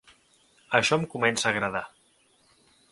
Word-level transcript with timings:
Això 0.79 0.97
em 1.01 1.05
comença 1.13 1.47
a 1.49 1.53
agradar. 1.53 1.85